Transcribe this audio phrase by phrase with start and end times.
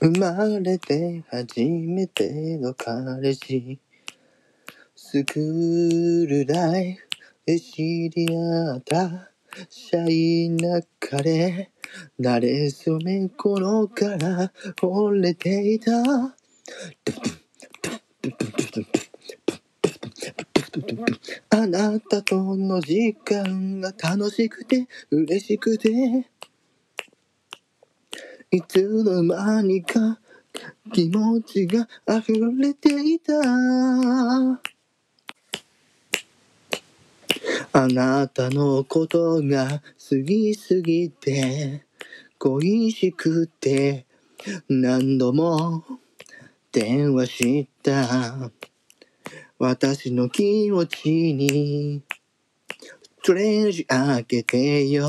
[0.00, 3.80] 生まれて初めての彼氏。
[4.94, 7.08] スクールライフ
[7.44, 7.82] で知
[8.14, 9.32] り合った
[9.68, 11.72] シャイな彼。
[12.20, 15.90] 慣れ初め頃から惚れていた。
[21.50, 26.37] あなたとの時間が楽しくて嬉しくて。
[28.50, 30.18] いつの間にか
[30.94, 33.34] 気持ちが溢れていた。
[37.72, 41.84] あなたのことが過ぎ過ぎて
[42.38, 44.06] 恋しくて
[44.68, 45.84] 何度も
[46.72, 48.50] 電話した。
[49.58, 52.02] 私の気持ちに
[53.22, 55.06] トレンジ開けてよ。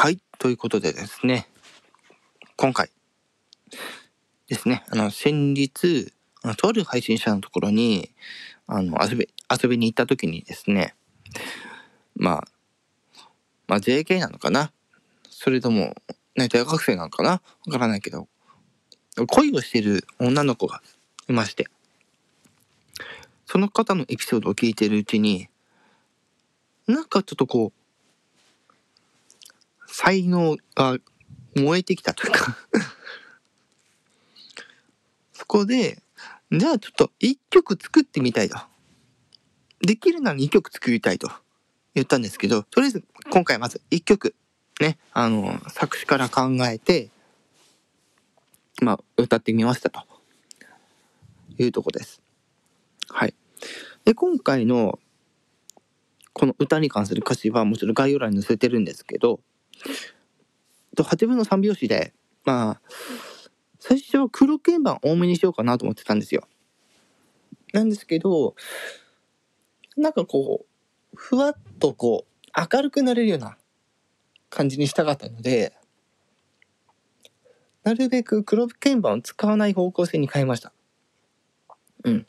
[0.00, 1.48] はい、ということでですね、
[2.54, 2.88] 今回
[4.46, 6.12] ですね、あの、先日、
[6.44, 8.12] あのとある配信者のところに、
[8.68, 10.94] あの、遊び、遊びに行った時にですね、
[12.14, 13.28] まあ、
[13.66, 14.70] まあ JK なのかな？
[15.30, 15.96] それとも、
[16.36, 17.30] ね、大学生なのかな？
[17.30, 18.28] わからないけど、
[19.26, 20.80] 恋をしてる女の子が
[21.28, 21.66] いまして、
[23.46, 25.48] その方のエピソードを聞いてるうちに、
[26.86, 27.78] なんかちょっとこう、
[30.00, 30.96] 才能が
[31.56, 32.56] 燃えてきたというか
[35.34, 36.00] そこで、
[36.52, 38.56] じゃあちょっと一曲作ってみたいと。
[39.80, 41.28] できるなら二曲作りたいと
[41.96, 44.36] 言ったんですけど、とりあえず今回まず一曲、
[44.80, 47.10] ね、あの、作詞から考えて、
[48.80, 50.06] まあ、歌ってみましたと
[51.58, 52.22] いうとこです。
[53.08, 53.34] はい。
[54.04, 55.00] で、今回の
[56.34, 59.40] この歌に関する歌詞はもちろん概要欄に載せてるんですけど、
[60.96, 62.12] と8分の3拍子で、
[62.44, 62.80] まあ、
[63.78, 66.46] 最初は黒鍵盤多めにしようかなと思ってたんですよ。
[67.72, 68.54] なんですけど、
[69.96, 73.56] なんかこう、ふわっとこう、明るくなれるような
[74.50, 75.74] 感じにしたかったので、
[77.84, 80.72] なるべく黒鍵盤を使わない方向性に変えました。
[82.04, 82.26] うん。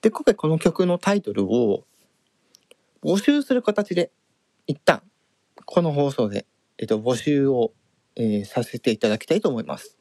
[0.00, 1.84] で、今回この曲のタイトルを
[3.02, 4.10] 募集する形で、
[4.66, 5.02] 一旦、
[5.74, 6.46] この放送で、
[6.78, 7.72] えっと、募集を、
[8.14, 9.98] えーさせていただきたいと思います。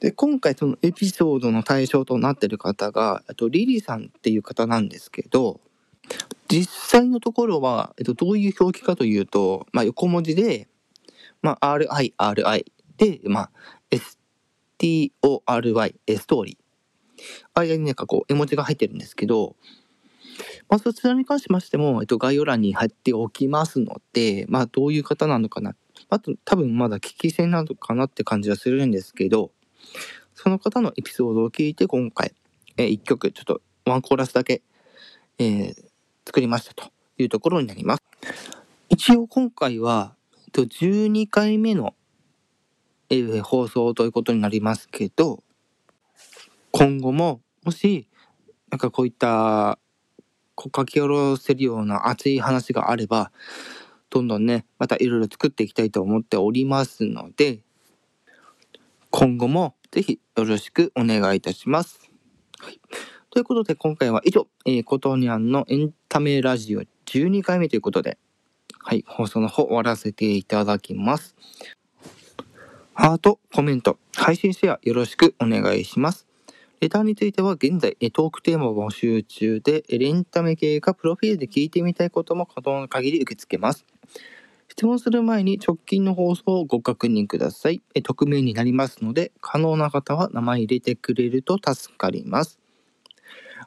[0.00, 5.60] で、今回そのエピソードの対象となっている方が、えっと、リリーさんっていう方なんですけど、
[6.48, 10.66] 実際のところは、えっと、どういう表記かというと、まあ、横文字で、
[11.42, 12.64] まあ、RI、RI
[12.96, 13.50] で、まあ、
[14.80, 16.56] STORY、ストーリー。
[17.52, 19.54] 間になんかこう、絵文字が入ってるんですけど、
[20.68, 25.74] まあ、そちらに関しましても、えっと、概要欄に貼っておきますので、まあ、どういう方なのかな。
[26.08, 29.52] あと、多分まだ聞き戦なのかなって感じはするんですけど、
[30.34, 32.34] その方のエピソードを聞いて、今回、
[32.76, 34.62] えー一曲、ちょっと、ワンコーラスだけ、
[35.38, 35.84] えー
[36.26, 38.02] 作りましたというところになります。
[38.88, 41.94] 一応今回は、えっと12回目の、
[43.10, 45.42] えー放送ということになりますけど、
[46.72, 48.08] 今後も、もし、
[48.70, 49.78] なんかこういった、
[50.54, 53.32] こう書き下ろせるような熱い話があれば、
[54.10, 57.60] どんどんね、またいろいろ作っていきたいと思っておりますので、
[59.10, 62.10] 今後もぜひよろしくお願いいたします。
[62.58, 62.80] はい、
[63.30, 68.18] ということで今回は以上、えー、ことにゃんのエンタメラジオ12回目ということで、
[68.78, 71.36] はい、放送の方終わらせていただきます。
[72.92, 76.26] ハート、コメント、配信シェアよろしくお願いします。
[76.80, 83.86] レターについては現在トークテーマを募集中で、レンタメ系かプロフィールで聞いてみたいことも可能な限り受け付けます。
[84.68, 87.82] 質問する前に直近の放送をご確認ください。
[88.02, 92.58] 匿名になりますので、可能な方は名前入れてくれると助かります。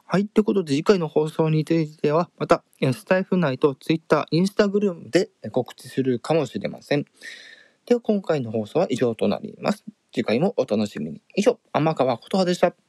[0.04, 0.26] はい。
[0.26, 7.04] ということで、次回の放送については、また、スタイフ内と Twitter、Instagram で告知するかもしれません。
[7.86, 9.84] では、今回の放送は以上となります。
[10.12, 11.20] 次回もお楽しみに。
[11.34, 12.87] 以上、天川琴葉でした。